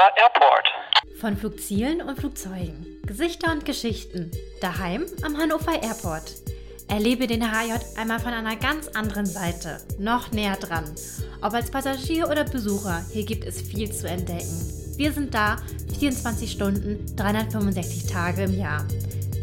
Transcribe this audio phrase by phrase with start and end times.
[0.00, 1.20] Hannover Airport.
[1.20, 4.30] Von Flugzielen und Flugzeugen, Gesichter und Geschichten,
[4.62, 6.36] daheim am Hannover Airport.
[6.88, 10.84] Erlebe den HJ einmal von einer ganz anderen Seite, noch näher dran.
[11.42, 14.96] Ob als Passagier oder Besucher, hier gibt es viel zu entdecken.
[14.96, 15.56] Wir sind da
[15.98, 18.86] 24 Stunden, 365 Tage im Jahr.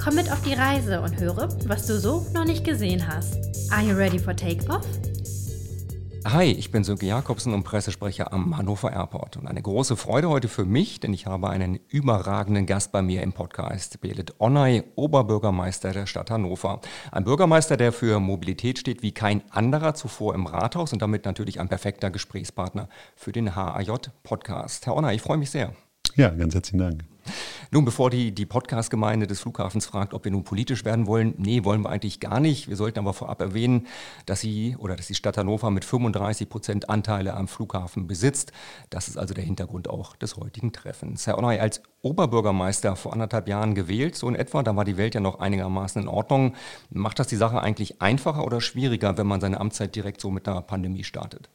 [0.03, 3.37] Komm mit auf die Reise und höre, was du so noch nicht gesehen hast.
[3.71, 4.85] Are you ready for takeoff?
[6.29, 9.37] Hi, ich bin Sönke Jakobsen und Pressesprecher am Hannover Airport.
[9.37, 13.23] Und eine große Freude heute für mich, denn ich habe einen überragenden Gast bei mir
[13.23, 16.81] im Podcast, Belit Onay, Oberbürgermeister der Stadt Hannover.
[17.13, 21.61] Ein Bürgermeister, der für Mobilität steht wie kein anderer zuvor im Rathaus und damit natürlich
[21.61, 24.85] ein perfekter Gesprächspartner für den HAJ-Podcast.
[24.85, 25.71] Herr Onay, ich freue mich sehr.
[26.17, 27.03] Ja, ganz herzlichen Dank.
[27.69, 31.63] Nun, bevor die, die Podcast-Gemeinde des Flughafens fragt, ob wir nun politisch werden wollen, nee,
[31.63, 32.69] wollen wir eigentlich gar nicht.
[32.69, 33.85] Wir sollten aber vorab erwähnen,
[34.25, 38.51] dass sie oder dass die Stadt Hannover mit 35 Prozent Anteile am Flughafen besitzt.
[38.89, 41.27] Das ist also der Hintergrund auch des heutigen Treffens.
[41.27, 45.13] Herr Onay, als Oberbürgermeister vor anderthalb Jahren gewählt, so in etwa, da war die Welt
[45.13, 46.55] ja noch einigermaßen in Ordnung.
[46.89, 50.47] Macht das die Sache eigentlich einfacher oder schwieriger, wenn man seine Amtszeit direkt so mit
[50.47, 51.47] einer Pandemie startet?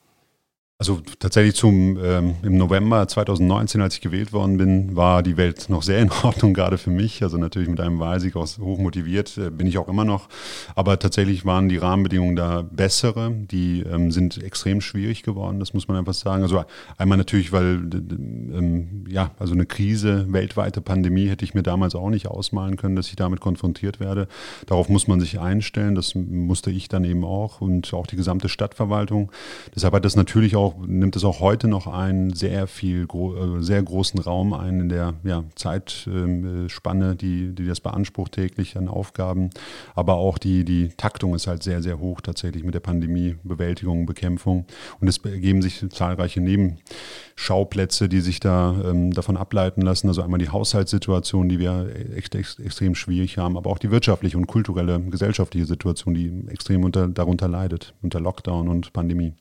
[0.83, 5.69] Also tatsächlich zum ähm, im November 2019, als ich gewählt worden bin, war die Welt
[5.69, 7.23] noch sehr in Ordnung, gerade für mich.
[7.23, 10.29] Also natürlich mit einem Wahlsieg aus hochmotiviert äh, bin ich auch immer noch.
[10.75, 13.31] Aber tatsächlich waren die Rahmenbedingungen da bessere.
[13.31, 16.43] Die ähm, sind extrem schwierig geworden, das muss man einfach sagen.
[16.43, 16.65] Also
[16.99, 22.11] einmal natürlich, weil ähm, ja, also eine Krise, weltweite Pandemie hätte ich mir damals auch
[22.11, 24.27] nicht ausmalen können, dass ich damit konfrontiert werde.
[24.67, 25.95] Darauf muss man sich einstellen.
[25.95, 29.31] Das musste ich dann eben auch und auch die gesamte Stadtverwaltung.
[29.77, 33.63] Deshalb hat das natürlich auch auch, nimmt es auch heute noch einen sehr viel, äh,
[33.63, 39.51] sehr großen Raum ein in der ja, Zeitspanne, die, die das beansprucht täglich an Aufgaben.
[39.95, 44.07] Aber auch die, die Taktung ist halt sehr, sehr hoch tatsächlich mit der Pandemie, Bewältigung,
[44.07, 44.67] Bekämpfung.
[45.01, 50.09] Und es ergeben sich zahlreiche Nebenschauplätze, die sich da ähm, davon ableiten lassen.
[50.09, 54.37] Also einmal die Haushaltssituation, die wir echt, echt, extrem schwierig haben, aber auch die wirtschaftliche
[54.37, 59.35] und kulturelle, gesellschaftliche Situation, die extrem unter, darunter leidet, unter Lockdown und Pandemie.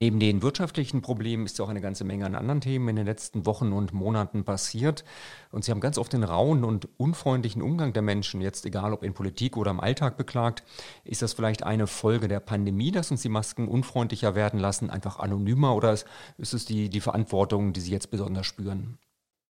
[0.00, 3.06] Neben den wirtschaftlichen Problemen ist ja auch eine ganze Menge an anderen Themen in den
[3.06, 5.04] letzten Wochen und Monaten passiert.
[5.50, 9.02] Und Sie haben ganz oft den rauen und unfreundlichen Umgang der Menschen, jetzt egal ob
[9.02, 10.62] in Politik oder im Alltag beklagt.
[11.02, 15.18] Ist das vielleicht eine Folge der Pandemie, dass uns die Masken unfreundlicher werden lassen, einfach
[15.18, 16.06] anonymer oder ist
[16.38, 18.98] es die, die Verantwortung, die Sie jetzt besonders spüren?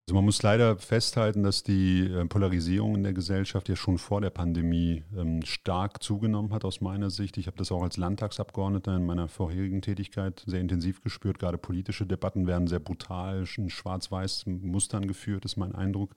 [0.09, 4.21] Also man muss leider festhalten, dass die äh, Polarisierung in der Gesellschaft ja schon vor
[4.21, 7.39] der Pandemie ähm, stark zugenommen hat aus meiner Sicht.
[7.39, 11.41] Ich habe das auch als Landtagsabgeordneter in meiner vorherigen Tätigkeit sehr intensiv gespürt.
[11.41, 16.15] Gerade politische Debatten werden sehr brutal in schwarz-weiß Mustern geführt, ist mein Eindruck,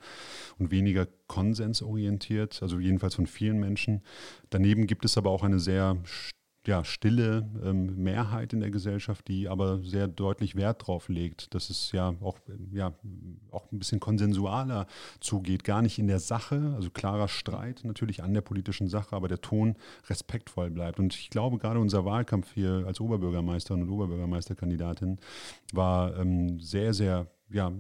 [0.60, 4.04] und weniger konsensorientiert, also jedenfalls von vielen Menschen.
[4.52, 5.98] Daneben gibt es aber auch eine sehr
[6.68, 11.70] ja, stille ähm, Mehrheit in der Gesellschaft, die aber sehr deutlich Wert darauf legt, dass
[11.70, 12.38] es ja auch,
[12.72, 12.94] ja
[13.52, 14.86] auch ein bisschen konsensualer
[15.20, 15.64] zugeht.
[15.64, 19.42] Gar nicht in der Sache, also klarer Streit natürlich an der politischen Sache, aber der
[19.42, 19.76] Ton
[20.10, 21.00] respektvoll bleibt.
[21.00, 25.20] Und ich glaube, gerade unser Wahlkampf hier als Oberbürgermeisterin und Oberbürgermeisterkandidatin
[25.74, 27.72] war ähm, sehr, sehr ja,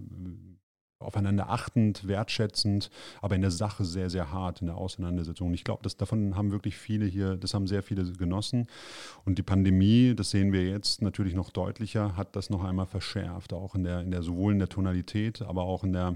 [0.99, 2.89] aufeinander achtend, wertschätzend,
[3.21, 5.47] aber in der Sache sehr, sehr hart in der Auseinandersetzung.
[5.47, 8.67] Und ich glaube, davon haben wirklich viele hier, das haben sehr viele genossen.
[9.25, 13.53] Und die Pandemie, das sehen wir jetzt natürlich noch deutlicher, hat das noch einmal verschärft,
[13.53, 16.15] auch in der, in der sowohl in der Tonalität, aber auch in der,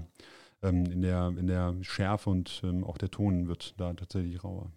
[0.62, 4.70] ähm, in der, in der Schärfe und ähm, auch der Ton wird da tatsächlich rauer.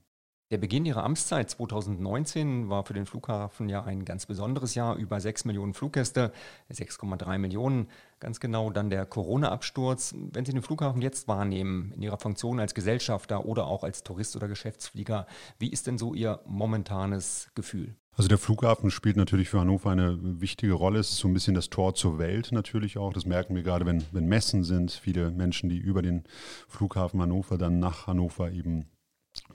[0.50, 4.96] Der Beginn Ihrer Amtszeit 2019 war für den Flughafen ja ein ganz besonderes Jahr.
[4.96, 6.31] Über 6 Millionen Fluggäste,
[6.72, 7.90] 6,3 Millionen
[8.22, 8.69] ganz genau.
[8.69, 10.16] Dann der Corona-Absturz.
[10.16, 14.38] Wenn Sie den Flughafen jetzt wahrnehmen, in Ihrer Funktion als Gesellschafter oder auch als Tourist
[14.38, 15.28] oder Geschäftsflieger,
[15.59, 17.97] wie ist denn so Ihr momentanes Gefühl?
[18.16, 21.00] Also der Flughafen spielt natürlich für Hannover eine wichtige Rolle.
[21.00, 23.12] Es ist so ein bisschen das Tor zur Welt natürlich auch.
[23.12, 24.91] Das merken wir gerade, wenn, wenn Messen sind.
[24.91, 26.24] Viele Menschen, die über den
[26.69, 28.86] Flughafen Hannover dann nach Hannover eben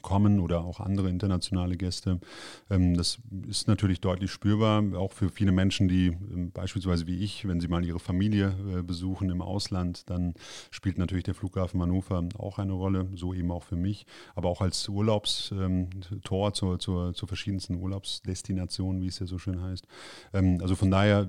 [0.03, 2.21] kommen oder auch andere internationale Gäste.
[2.71, 7.47] Ähm, das ist natürlich deutlich spürbar, auch für viele Menschen, die ähm, beispielsweise wie ich,
[7.47, 10.35] wenn sie mal ihre Familie äh, besuchen im Ausland, dann
[10.71, 14.61] spielt natürlich der Flughafen Hannover auch eine Rolle, so eben auch für mich, aber auch
[14.61, 15.89] als Urlaubstor ähm,
[16.55, 19.87] zur, zur, zur verschiedensten Urlaubsdestinationen, wie es ja so schön heißt.
[20.33, 21.29] Also von daher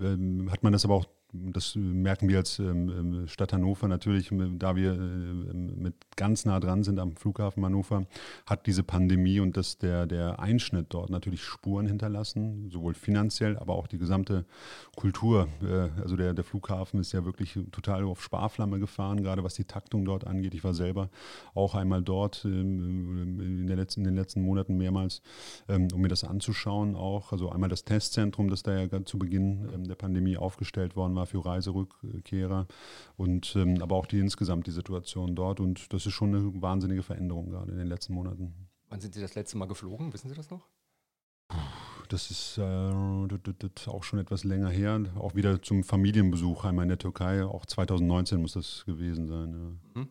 [0.50, 4.75] hat man das aber auch das merken wir als ähm, ähm, Stadt Hannover natürlich, da
[4.75, 4.97] wir äh,
[5.53, 8.06] mit ganz nah dran sind am Flughafen Hannover,
[8.45, 13.74] hat diese Pandemie und das, der, der Einschnitt dort natürlich Spuren hinterlassen, sowohl finanziell, aber
[13.74, 14.45] auch die gesamte
[14.95, 15.47] Kultur.
[15.63, 19.65] Äh, also der, der Flughafen ist ja wirklich total auf Sparflamme gefahren, gerade was die
[19.65, 20.53] Taktung dort angeht.
[20.53, 21.09] Ich war selber
[21.56, 25.21] auch einmal dort ähm, in, der letzten, in den letzten Monaten mehrmals,
[25.68, 27.31] um mir das anzuschauen auch.
[27.31, 31.25] Also einmal das Testzentrum, das da ja zu Beginn der Pandemie aufgestellt worden war, Thema
[31.25, 32.67] für Reiserückkehrer
[33.17, 35.59] und ähm, aber auch die insgesamt die Situation dort.
[35.59, 38.53] Und das ist schon eine wahnsinnige Veränderung gerade in den letzten Monaten.
[38.89, 40.13] Wann sind Sie das letzte Mal geflogen?
[40.13, 40.67] Wissen Sie das noch?
[42.09, 45.01] Das ist äh, auch schon etwas länger her.
[45.15, 47.43] Auch wieder zum Familienbesuch einmal in der Türkei.
[47.43, 49.79] Auch 2019 muss das gewesen sein.
[49.95, 50.01] Ja.
[50.01, 50.09] Mhm.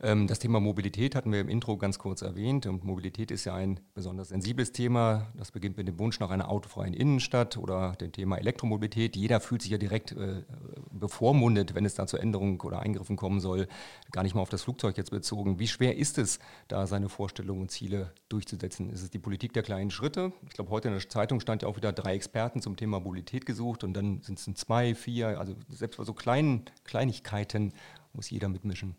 [0.00, 2.66] Ähm, das Thema Mobilität hatten wir im Intro ganz kurz erwähnt.
[2.66, 5.28] Und Mobilität ist ja ein besonders sensibles Thema.
[5.36, 9.16] Das beginnt mit dem Wunsch nach einer autofreien Innenstadt oder dem Thema Elektromobilität.
[9.16, 10.42] Jeder fühlt sich ja direkt äh,
[10.90, 13.66] bevormundet, wenn es da zu Änderungen oder Eingriffen kommen soll.
[14.12, 15.58] Gar nicht mal auf das Flugzeug jetzt bezogen.
[15.58, 16.38] Wie schwer ist es,
[16.68, 18.90] da seine Vorstellungen und Ziele durchzusetzen?
[18.90, 20.32] Ist es die Politik der kleinen Schritte?
[20.46, 23.46] Ich glaube, heute in der Zeitung stand ja auch wieder drei Experten zum Thema Mobilität
[23.46, 27.72] gesucht und dann sind es zwei, vier, also selbst bei so kleinen Kleinigkeiten
[28.12, 28.96] muss jeder mitmischen.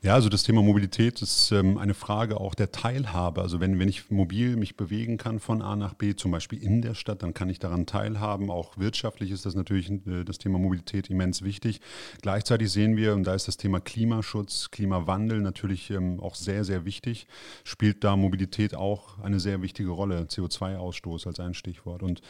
[0.00, 3.42] Ja, also das Thema Mobilität ist ähm, eine Frage auch der Teilhabe.
[3.42, 6.82] Also wenn, wenn ich mobil mich bewegen kann von A nach B, zum Beispiel in
[6.82, 8.48] der Stadt, dann kann ich daran teilhaben.
[8.48, 11.80] Auch wirtschaftlich ist das natürlich äh, das Thema Mobilität immens wichtig.
[12.22, 16.84] Gleichzeitig sehen wir, und da ist das Thema Klimaschutz, Klimawandel natürlich ähm, auch sehr, sehr
[16.84, 17.26] wichtig,
[17.64, 20.26] spielt da Mobilität auch eine sehr wichtige Rolle.
[20.30, 22.04] CO2-Ausstoß als ein Stichwort.
[22.04, 22.20] Und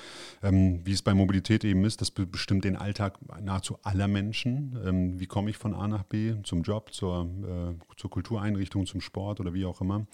[0.43, 4.79] ähm, wie es bei Mobilität eben ist, das bestimmt den Alltag nahezu aller Menschen.
[4.87, 7.58] Ähm, wie komme ich von A nach B zum Job, zur äh,
[7.97, 10.07] zur Kultureinrichtung, zum Sport oder wie auch immer.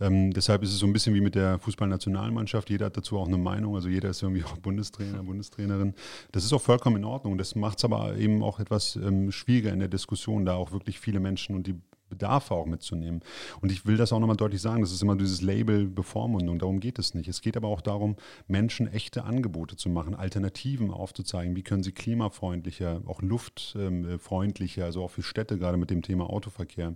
[0.00, 2.70] Ähm, deshalb ist es so ein bisschen wie mit der Fußballnationalmannschaft.
[2.70, 3.74] Jeder hat dazu auch eine Meinung.
[3.74, 5.94] Also jeder ist irgendwie auch Bundestrainer, Bundestrainerin.
[6.32, 7.38] Das ist auch vollkommen in Ordnung.
[7.38, 11.00] Das macht es aber eben auch etwas ähm, schwieriger in der Diskussion, da auch wirklich
[11.00, 11.74] viele Menschen und die
[12.10, 13.20] Bedarfe auch mitzunehmen.
[13.60, 16.80] Und ich will das auch nochmal deutlich sagen, das ist immer dieses Label Bevormundung, darum
[16.80, 17.28] geht es nicht.
[17.28, 18.16] Es geht aber auch darum,
[18.48, 25.10] Menschen echte Angebote zu machen, Alternativen aufzuzeigen, wie können sie klimafreundlicher, auch luftfreundlicher, also auch
[25.10, 26.94] für Städte gerade mit dem Thema Autoverkehr,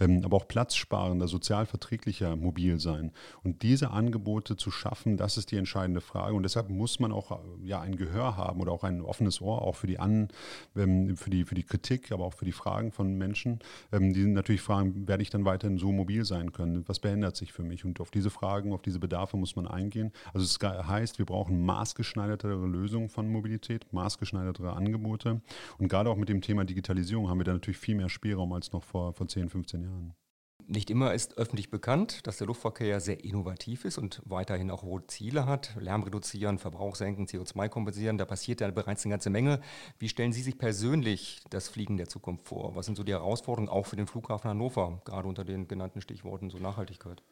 [0.00, 3.12] ähm, aber auch platzsparender, sozial verträglicher mobil sein.
[3.42, 6.34] Und diese Angebote zu schaffen, das ist die entscheidende Frage.
[6.34, 9.76] Und deshalb muss man auch ja, ein Gehör haben oder auch ein offenes Ohr, auch
[9.76, 10.28] für die, An,
[10.76, 13.60] ähm, für die, für die Kritik, aber auch für die Fragen von Menschen,
[13.92, 16.88] ähm, die natürlich natürlich fragen, werde ich dann weiterhin so mobil sein können?
[16.88, 17.84] Was behindert sich für mich?
[17.84, 20.12] Und auf diese Fragen, auf diese Bedarfe muss man eingehen.
[20.32, 25.40] Also es heißt, wir brauchen maßgeschneidertere Lösungen von Mobilität, maßgeschneidertere Angebote.
[25.78, 28.72] Und gerade auch mit dem Thema Digitalisierung haben wir da natürlich viel mehr Spielraum als
[28.72, 30.14] noch vor, vor 10, 15 Jahren.
[30.68, 35.06] Nicht immer ist öffentlich bekannt, dass der Luftverkehr sehr innovativ ist und weiterhin auch hohe
[35.06, 35.76] Ziele hat.
[35.78, 39.60] Lärm reduzieren, Verbrauch senken, CO2 kompensieren, da passiert ja bereits eine ganze Menge.
[40.00, 42.74] Wie stellen Sie sich persönlich das Fliegen der Zukunft vor?
[42.74, 46.50] Was sind so die Herausforderungen auch für den Flughafen Hannover, gerade unter den genannten Stichworten
[46.50, 47.22] so Nachhaltigkeit?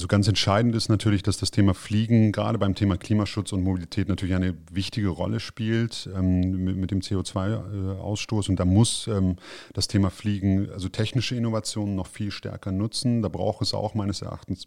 [0.00, 4.08] Also ganz entscheidend ist natürlich, dass das Thema Fliegen gerade beim Thema Klimaschutz und Mobilität
[4.08, 8.48] natürlich eine wichtige Rolle spielt ähm, mit, mit, dem CO2-Ausstoß.
[8.48, 9.36] Und da muss ähm,
[9.72, 13.22] das Thema Fliegen, also technische Innovationen noch viel stärker nutzen.
[13.22, 14.66] Da braucht es auch meines Erachtens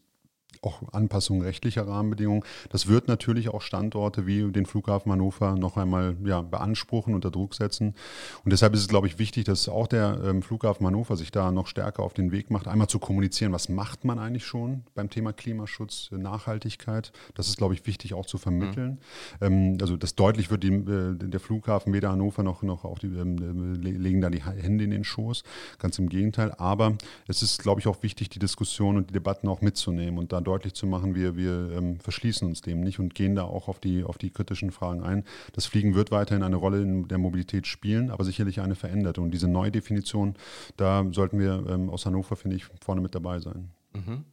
[0.62, 2.44] auch Anpassungen rechtlicher Rahmenbedingungen.
[2.70, 7.56] Das wird natürlich auch Standorte wie den Flughafen Hannover noch einmal ja, beanspruchen, unter Druck
[7.56, 7.96] setzen.
[8.44, 11.52] Und deshalb ist es, glaube ich, wichtig, dass auch der ähm, Flughafen Hannover sich da
[11.52, 15.10] noch stärker auf den Weg macht, einmal zu kommunizieren, was macht man eigentlich schon beim
[15.10, 17.12] Thema Klimaschutz, äh, Nachhaltigkeit.
[17.36, 19.00] Das ist, glaube ich, wichtig auch zu vermitteln.
[19.40, 19.46] Mhm.
[19.46, 23.08] Ähm, also das deutlich wird die, äh, der Flughafen weder Hannover noch, noch auch die
[23.08, 25.44] ähm, legen da die Hände in den Schoß.
[25.80, 26.54] Ganz im Gegenteil.
[26.58, 26.98] Aber
[27.28, 30.42] es ist, glaube ich, auch wichtig, die Diskussion und die Debatten auch mitzunehmen und da
[30.42, 33.80] deutlich zu machen, wir, wir ähm, verschließen uns dem nicht und gehen da auch auf
[33.80, 35.24] die, auf die kritischen Fragen ein.
[35.54, 39.22] Das Fliegen wird weiterhin eine Rolle in der Mobilität spielen, aber sicherlich eine veränderte.
[39.22, 40.36] Und diese Neudefinition,
[40.78, 43.72] da sollten wir ähm, aus Hannover, finde ich, vorne mit dabei sein.
[43.94, 44.26] Mhm.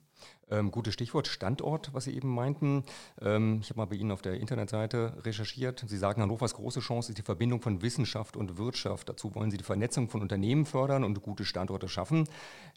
[0.54, 2.84] Ähm, gutes Stichwort Standort, was Sie eben meinten.
[3.20, 5.84] Ähm, ich habe mal bei Ihnen auf der Internetseite recherchiert.
[5.86, 9.08] Sie sagen, Hannovers große Chance ist die Verbindung von Wissenschaft und Wirtschaft.
[9.08, 12.28] Dazu wollen Sie die Vernetzung von Unternehmen fördern und gute Standorte schaffen.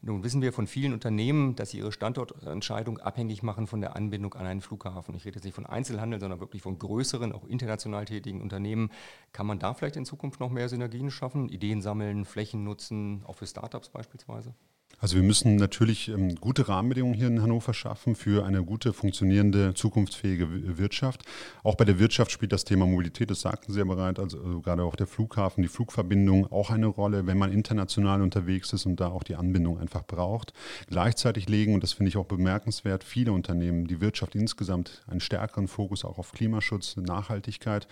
[0.02, 4.34] Nun wissen wir von vielen Unternehmen, dass sie ihre Standortentscheidung abhängig machen von der Anbindung
[4.34, 5.14] an einen Flughafen.
[5.16, 8.92] Ich rede jetzt nicht von Einzelhandel, sondern wirklich von größeren, auch international tätigen Unternehmen.
[9.34, 13.36] Kann man da vielleicht in Zukunft noch mehr Synergien schaffen, Ideen sammeln, Flächen nutzen, auch
[13.36, 14.54] für Startups beispielsweise?
[15.00, 19.76] Also wir müssen natürlich ähm, gute Rahmenbedingungen hier in Hannover schaffen für eine gute, funktionierende,
[19.76, 21.24] zukunftsfähige Wirtschaft.
[21.64, 24.62] Auch bei der Wirtschaft spielt das Thema Mobilität, das sagten Sie ja bereits, also, also
[24.62, 29.00] gerade auch der Flughafen, die Flugverbindung auch eine Rolle, wenn man international unterwegs ist und
[29.00, 30.54] da auch die Anbindung einfach braucht.
[30.88, 35.68] Gleichzeitig legen, und das finde ich auch bemerkenswert, viele Unternehmen, die Wirtschaft insgesamt einen stärkeren
[35.68, 37.88] Fokus auch auf Klimaschutz, Nachhaltigkeit.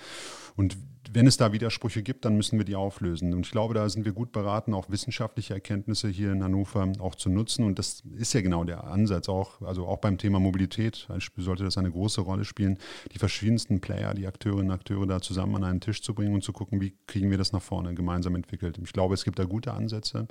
[0.56, 0.76] Und
[1.12, 3.34] wenn es da Widersprüche gibt, dann müssen wir die auflösen.
[3.34, 7.16] Und ich glaube, da sind wir gut beraten, auch wissenschaftliche Erkenntnisse hier in Hannover auch
[7.16, 7.66] zu nutzen.
[7.66, 11.78] Und das ist ja genau der Ansatz auch, also auch beim Thema Mobilität sollte das
[11.78, 12.78] eine große Rolle spielen,
[13.12, 16.44] die verschiedensten Player, die Akteurinnen und Akteure da zusammen an einen Tisch zu bringen und
[16.44, 18.78] zu gucken, wie kriegen wir das nach vorne gemeinsam entwickelt.
[18.84, 20.28] Ich glaube, es gibt da gute Ansätze.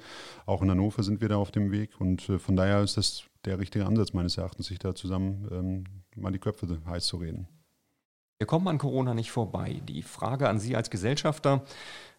[0.46, 2.00] Auch in Hannover sind wir da auf dem Weg.
[2.00, 5.84] Und äh, von daher ist das der richtige Ansatz meines Erachtens, sich da zusammen ähm,
[6.16, 7.48] mal die Köpfe heiß zu reden.
[8.38, 9.80] Wir kommen an Corona nicht vorbei.
[9.88, 11.62] Die Frage an Sie als Gesellschafter,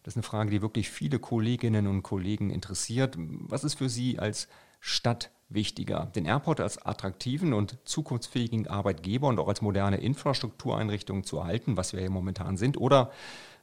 [0.02, 3.16] das ist eine Frage, die wirklich viele Kolleginnen und Kollegen interessiert.
[3.18, 4.48] Was ist für Sie als
[4.80, 6.06] Stadt wichtiger?
[6.06, 11.92] Den Airport als attraktiven und zukunftsfähigen Arbeitgeber und auch als moderne Infrastruktureinrichtung zu erhalten, was
[11.92, 13.10] wir hier momentan sind, oder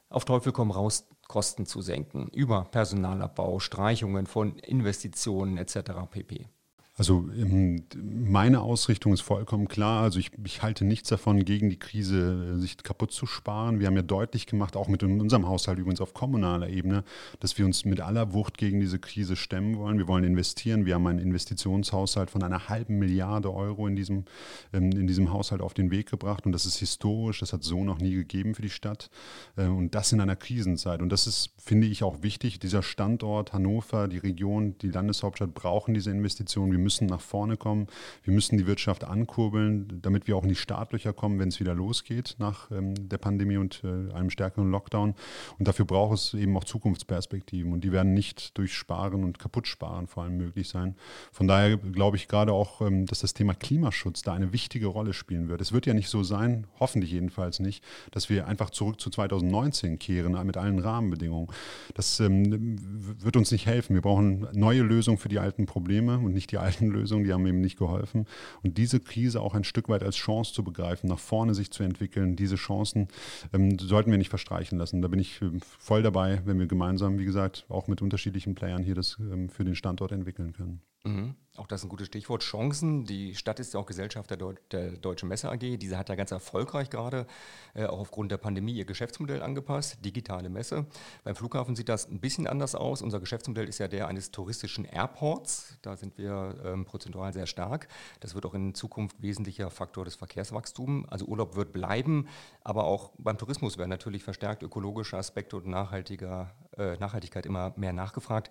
[0.08, 5.92] auf Teufel komm raus Kosten zu senken über Personalabbau, Streichungen von Investitionen etc.
[6.10, 6.48] pp.
[6.96, 10.02] Also ähm, meine Ausrichtung ist vollkommen klar.
[10.02, 13.80] Also ich, ich, halte nichts davon, gegen die Krise äh, sich kaputt zu sparen.
[13.80, 17.02] Wir haben ja deutlich gemacht, auch mit unserem Haushalt übrigens auf kommunaler Ebene,
[17.40, 19.98] dass wir uns mit aller Wucht gegen diese Krise stemmen wollen.
[19.98, 20.86] Wir wollen investieren.
[20.86, 24.24] Wir haben einen Investitionshaushalt von einer halben Milliarde Euro in diesem,
[24.72, 26.46] ähm, in diesem Haushalt auf den Weg gebracht.
[26.46, 27.40] Und das ist historisch.
[27.40, 29.10] Das hat so noch nie gegeben für die Stadt.
[29.56, 31.02] Äh, und das in einer Krisenzeit.
[31.02, 32.60] Und das ist, finde ich, auch wichtig.
[32.60, 36.70] Dieser Standort Hannover, die Region, die Landeshauptstadt brauchen diese Investitionen.
[36.70, 37.88] Wir müssen nach vorne kommen.
[38.22, 41.74] Wir müssen die Wirtschaft ankurbeln, damit wir auch in die Startlöcher kommen, wenn es wieder
[41.74, 45.14] losgeht nach ähm, der Pandemie und äh, einem stärkeren Lockdown.
[45.58, 47.72] Und dafür braucht es eben auch Zukunftsperspektiven.
[47.72, 50.94] Und die werden nicht durch Sparen und Kaputtsparen vor allem möglich sein.
[51.32, 55.12] Von daher glaube ich gerade auch, ähm, dass das Thema Klimaschutz da eine wichtige Rolle
[55.12, 55.60] spielen wird.
[55.60, 59.98] Es wird ja nicht so sein, hoffentlich jedenfalls nicht, dass wir einfach zurück zu 2019
[59.98, 61.48] kehren mit allen Rahmenbedingungen.
[61.94, 62.76] Das ähm,
[63.22, 63.94] wird uns nicht helfen.
[63.94, 67.46] Wir brauchen neue Lösungen für die alten Probleme und nicht die alten Lösungen, die haben
[67.46, 68.26] ihm nicht geholfen.
[68.62, 71.82] Und diese Krise auch ein Stück weit als Chance zu begreifen, nach vorne sich zu
[71.82, 73.08] entwickeln, diese Chancen
[73.52, 75.02] ähm, sollten wir nicht verstreichen lassen.
[75.02, 78.82] Da bin ich ähm, voll dabei, wenn wir gemeinsam, wie gesagt, auch mit unterschiedlichen Playern
[78.82, 80.80] hier das ähm, für den Standort entwickeln können.
[81.04, 81.34] Mhm.
[81.56, 82.42] Auch das ist ein gutes Stichwort.
[82.42, 83.04] Chancen.
[83.04, 85.78] Die Stadt ist ja auch Gesellschaft der, Deu der Deutschen Messe AG.
[85.78, 87.26] Diese hat ja ganz erfolgreich gerade,
[87.74, 90.04] äh, auch aufgrund der Pandemie, ihr Geschäftsmodell angepasst.
[90.04, 90.86] Digitale Messe.
[91.22, 93.02] Beim Flughafen sieht das ein bisschen anders aus.
[93.02, 95.78] Unser Geschäftsmodell ist ja der eines touristischen Airports.
[95.82, 97.86] Da sind wir ähm, prozentual sehr stark.
[98.18, 101.06] Das wird auch in Zukunft wesentlicher Faktor des Verkehrswachstums.
[101.08, 102.26] Also Urlaub wird bleiben,
[102.62, 107.92] aber auch beim Tourismus werden natürlich verstärkt ökologische Aspekte und nachhaltiger, äh, Nachhaltigkeit immer mehr
[107.92, 108.50] nachgefragt.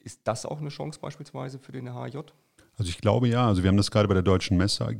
[0.00, 2.18] Ist das auch eine Chance beispielsweise für den HJ?
[2.80, 4.96] Also ich glaube ja, also wir haben das gerade bei der Deutschen Messe AG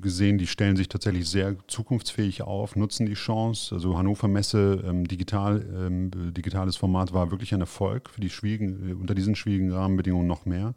[0.00, 3.72] gesehen, die stellen sich tatsächlich sehr zukunftsfähig auf, nutzen die Chance.
[3.72, 8.90] Also Hannover Messe, ähm, digital, ähm, digitales Format war wirklich ein Erfolg für die schwierigen,
[8.90, 10.74] äh, unter diesen schwierigen Rahmenbedingungen noch mehr.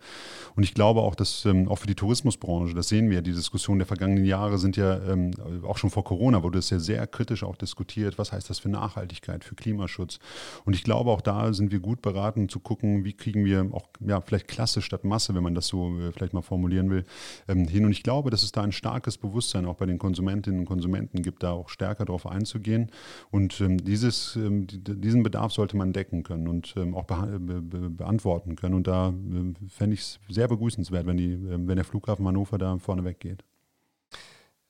[0.55, 3.79] Und ich glaube auch, dass ähm, auch für die Tourismusbranche, das sehen wir, die Diskussionen
[3.79, 5.31] der vergangenen Jahre sind ja ähm,
[5.63, 8.19] auch schon vor Corona wurde es ja sehr kritisch auch diskutiert.
[8.19, 10.19] Was heißt das für Nachhaltigkeit, für Klimaschutz?
[10.65, 13.87] Und ich glaube auch da sind wir gut beraten zu gucken, wie kriegen wir auch
[14.05, 17.05] ja, vielleicht Klasse statt Masse, wenn man das so äh, vielleicht vielleicht mal formulieren will,
[17.47, 17.85] ähm, hin.
[17.85, 21.21] Und ich glaube, dass es da ein starkes Bewusstsein auch bei den Konsumentinnen und Konsumenten
[21.21, 22.91] gibt, da auch stärker darauf einzugehen.
[23.31, 28.55] Und ähm, dieses, ähm, diesen Bedarf sollte man decken können und auch be be beantworten
[28.55, 28.75] können.
[28.75, 29.13] Und da
[29.67, 33.43] fände ich es sehr begrüßenswert, wenn, die, wenn der Flughafen Hannover da vorne weggeht.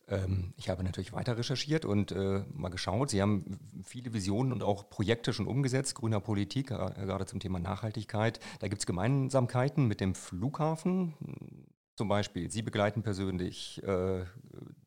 [0.07, 3.09] Ähm, ich habe natürlich weiter recherchiert und äh, mal geschaut.
[3.09, 8.39] Sie haben viele Visionen und auch Projekte schon umgesetzt, grüner Politik, gerade zum Thema Nachhaltigkeit.
[8.59, 11.13] Da gibt es Gemeinsamkeiten mit dem Flughafen.
[11.95, 14.23] Zum Beispiel, Sie begleiten persönlich äh,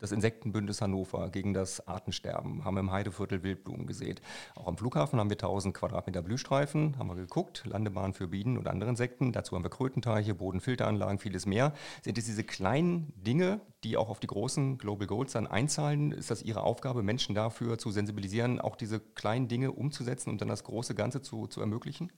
[0.01, 4.21] das Insektenbündnis Hannover gegen das Artensterben, haben im Heideviertel Wildblumen gesät.
[4.57, 8.67] Auch am Flughafen haben wir 1000 Quadratmeter Blühstreifen, haben wir geguckt, Landebahn für Bienen und
[8.67, 9.33] andere Insekten.
[9.33, 11.75] Dazu haben wir Krötenteiche, Bodenfilteranlagen, vieles mehr.
[12.03, 16.13] Sind es diese kleinen Dinge, die auch auf die großen Global Goals dann einzahlen?
[16.13, 20.49] Ist das Ihre Aufgabe, Menschen dafür zu sensibilisieren, auch diese kleinen Dinge umzusetzen und dann
[20.49, 22.11] das große Ganze zu, zu ermöglichen?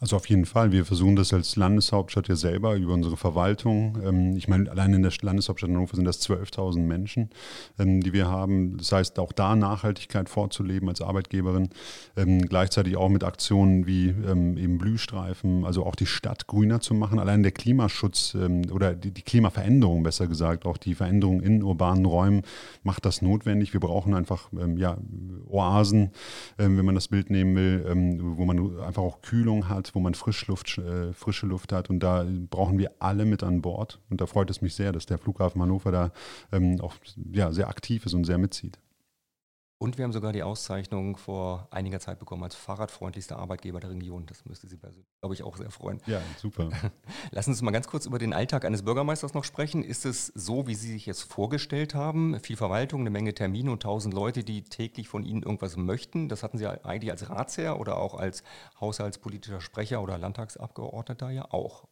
[0.00, 0.70] Also auf jeden Fall.
[0.70, 4.00] Wir versuchen das als Landeshauptstadt ja selber über unsere Verwaltung.
[4.04, 7.27] Ähm, ich meine, allein in der Landeshauptstadt Hannover sind das 12.000 Menschen,
[7.78, 8.76] ähm, die wir haben.
[8.78, 11.68] Das heißt, auch da Nachhaltigkeit vorzuleben als Arbeitgeberin.
[12.16, 17.18] Ähm, gleichzeitig auch mit Aktionen wie eben Blühstreifen, also auch die Stadt grüner zu machen.
[17.18, 18.34] Allein der Klimaschutz
[18.72, 22.42] oder die, Klimaveränderung, besser gesagt, auch die Veränderung in urbanen Räumen
[22.82, 23.72] macht das notwendig.
[23.72, 24.96] Wir brauchen einfach ja,
[25.48, 26.10] Oasen,
[26.56, 30.78] wenn man das Bild nehmen will, wo man einfach auch Kühlung hat wo man Frischluft,
[30.78, 31.90] äh, frische Luft hat.
[31.90, 34.00] Und da brauchen wir alle mit an Bord.
[34.10, 36.12] Und da freut es mich sehr, dass der Flughafen Hannover da
[36.52, 36.94] ähm, auch
[37.32, 38.78] ja, sehr aktiv ist und sehr mitzieht.
[39.80, 44.26] Und wir haben sogar die Auszeichnung vor einiger Zeit bekommen als fahrradfreundlichster Arbeitgeber der Region.
[44.26, 46.00] Das müsste Sie, glaube ich, auch sehr freuen.
[46.06, 46.70] Ja, super.
[47.30, 49.84] Lassen Sie uns mal ganz kurz über den Alltag eines Bürgermeisters noch sprechen.
[49.84, 52.40] Ist es so, wie Sie sich es vorgestellt haben?
[52.40, 56.28] Viel Verwaltung, eine Menge Termine und tausend Leute, die täglich von Ihnen irgendwas möchten.
[56.28, 58.42] Das hatten Sie eigentlich als Ratsherr oder auch als
[58.80, 61.84] haushaltspolitischer Sprecher oder Landtagsabgeordneter ja auch.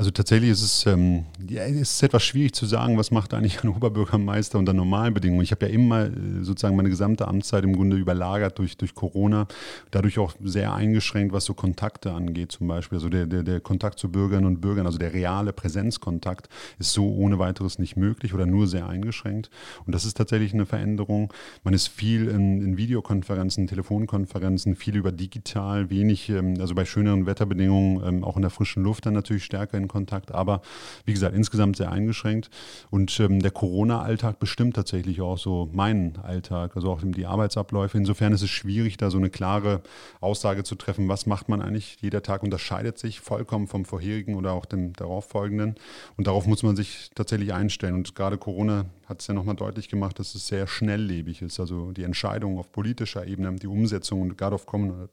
[0.00, 3.64] Also tatsächlich ist es, ähm, ja, es ist etwas schwierig zu sagen, was macht eigentlich
[3.64, 5.42] ein Oberbürgermeister unter normalen Bedingungen.
[5.42, 6.12] Ich habe ja immer äh,
[6.42, 9.48] sozusagen meine gesamte Amtszeit im Grunde überlagert durch, durch Corona,
[9.90, 12.98] dadurch auch sehr eingeschränkt, was so Kontakte angeht zum Beispiel.
[12.98, 17.12] Also der, der, der Kontakt zu Bürgerinnen und Bürgern, also der reale Präsenzkontakt ist so
[17.12, 19.50] ohne weiteres nicht möglich oder nur sehr eingeschränkt.
[19.84, 21.32] Und das ist tatsächlich eine Veränderung.
[21.64, 27.26] Man ist viel in, in Videokonferenzen, Telefonkonferenzen, viel über digital, wenig, ähm, also bei schöneren
[27.26, 30.62] Wetterbedingungen, ähm, auch in der frischen Luft dann natürlich stärker in Kontakt, aber
[31.04, 32.50] wie gesagt, insgesamt sehr eingeschränkt.
[32.90, 37.96] Und ähm, der Corona-Alltag bestimmt tatsächlich auch so meinen Alltag, also auch die Arbeitsabläufe.
[37.96, 39.82] Insofern ist es schwierig, da so eine klare
[40.20, 41.98] Aussage zu treffen, was macht man eigentlich.
[42.00, 45.74] Jeder Tag unterscheidet sich vollkommen vom vorherigen oder auch dem darauffolgenden.
[46.16, 47.94] Und darauf muss man sich tatsächlich einstellen.
[47.94, 51.60] Und gerade Corona hat es ja nochmal deutlich gemacht, dass es sehr schnelllebig ist.
[51.60, 55.08] Also die Entscheidungen auf politischer Ebene, die Umsetzung und gerade auf kommunaler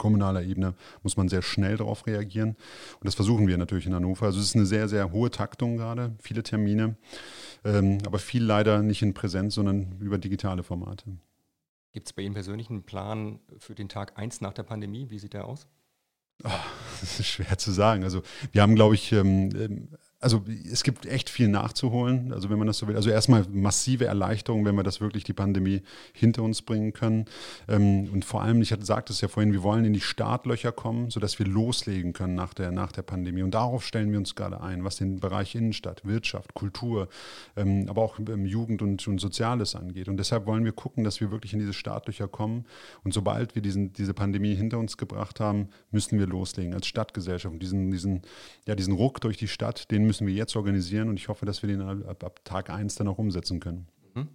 [0.00, 2.50] Ebene muss man sehr schnell darauf reagieren.
[2.50, 4.26] Und das versuchen wir natürlich in Hannover.
[4.26, 6.96] Also es ist eine sehr, sehr hohe Taktung gerade, viele Termine,
[7.64, 11.04] ähm, aber viel leider nicht in Präsenz, sondern über digitale Formate.
[11.92, 15.10] Gibt es bei Ihnen persönlich einen Plan für den Tag 1 nach der Pandemie?
[15.10, 15.66] Wie sieht der aus?
[16.44, 16.50] Oh,
[17.00, 18.04] das ist schwer zu sagen.
[18.04, 19.88] Also wir haben, glaube ich, ähm, ähm
[20.20, 22.96] also es gibt echt viel nachzuholen, also wenn man das so will.
[22.96, 25.82] Also erstmal massive Erleichterung, wenn wir das wirklich die Pandemie
[26.12, 27.26] hinter uns bringen können.
[27.68, 30.72] Ähm, und vor allem, ich hatte sagte es ja vorhin, wir wollen in die Startlöcher
[30.72, 33.42] kommen, sodass wir loslegen können nach der, nach der Pandemie.
[33.42, 37.08] Und darauf stellen wir uns gerade ein, was den Bereich Innenstadt, Wirtschaft, Kultur,
[37.56, 40.08] ähm, aber auch ähm, Jugend und, und Soziales angeht.
[40.08, 42.64] Und deshalb wollen wir gucken, dass wir wirklich in diese Startlöcher kommen.
[43.04, 47.52] Und sobald wir diesen, diese Pandemie hinter uns gebracht haben, müssen wir loslegen als Stadtgesellschaft.
[47.52, 48.22] Und diesen, diesen,
[48.66, 51.62] ja, diesen Ruck durch die Stadt, den müssen wir jetzt organisieren und ich hoffe, dass
[51.62, 53.86] wir den ab, ab Tag 1 dann auch umsetzen können.
[54.14, 54.28] Mhm.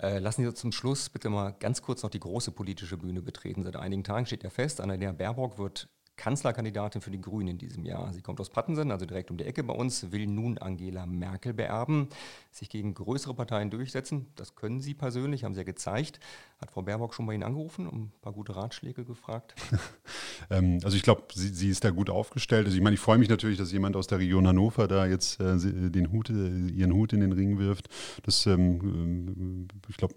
[0.00, 3.20] Äh, lassen Sie uns zum Schluss bitte mal ganz kurz noch die große politische Bühne
[3.20, 3.62] betreten.
[3.64, 7.86] Seit einigen Tagen steht ja fest, Annalena Baerbock wird Kanzlerkandidatin für die Grünen in diesem
[7.86, 8.12] Jahr.
[8.12, 11.54] Sie kommt aus Pattensen, also direkt um die Ecke bei uns, will nun Angela Merkel
[11.54, 12.08] beerben,
[12.50, 14.26] sich gegen größere Parteien durchsetzen.
[14.34, 16.18] Das können Sie persönlich, haben Sie ja gezeigt.
[16.60, 19.54] Hat Frau Baerbock schon bei Ihnen angerufen, um ein paar gute Ratschläge gefragt?
[20.50, 22.66] ähm, also ich glaube, sie, sie, ist da gut aufgestellt.
[22.66, 25.40] Also ich meine, ich freue mich natürlich, dass jemand aus der Region Hannover da jetzt
[25.40, 27.88] äh, den Hut, äh, ihren Hut in den Ring wirft.
[28.24, 30.14] Das, ähm, äh, ich glaube,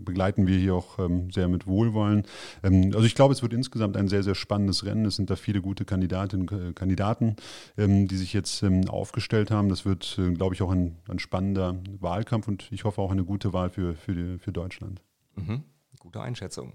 [0.00, 2.24] begleiten wir hier auch ähm, sehr mit Wohlwollen.
[2.62, 5.04] Ähm, also ich glaube, es wird insgesamt ein sehr, sehr spannendes Rennen.
[5.06, 7.36] Es sind da viele gute Kandidatinnen und äh, Kandidaten,
[7.76, 9.68] ähm, die sich jetzt ähm, aufgestellt haben.
[9.68, 13.24] Das wird, äh, glaube ich, auch ein, ein, spannender Wahlkampf und ich hoffe auch eine
[13.24, 15.02] gute Wahl für, für, die, für Deutschland.
[15.36, 15.62] Mhm.
[15.98, 16.72] Gute Einschätzung.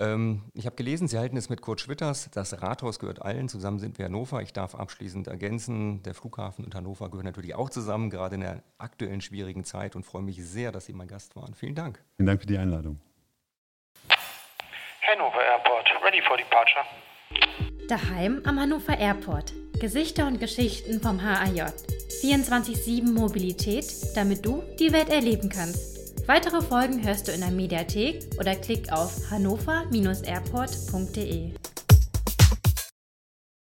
[0.00, 2.30] Ähm, ich habe gelesen, Sie halten es mit Kurt Schwitters.
[2.32, 3.48] Das Rathaus gehört allen.
[3.48, 4.40] Zusammen sind wir Hannover.
[4.40, 8.62] Ich darf abschließend ergänzen, der Flughafen und Hannover gehören natürlich auch zusammen, gerade in der
[8.78, 11.54] aktuellen schwierigen Zeit und freue mich sehr, dass Sie mein Gast waren.
[11.54, 12.02] Vielen Dank.
[12.16, 12.98] Vielen Dank für die Einladung.
[15.02, 16.84] Hannover Airport, ready for departure.
[17.88, 19.52] Daheim am Hannover Airport.
[19.80, 21.64] Gesichter und Geschichten vom HAJ.
[22.22, 25.99] 24-7 Mobilität, damit du die Welt erleben kannst.
[26.30, 31.50] Weitere Folgen hörst du in der Mediathek oder klick auf hannover-airport.de.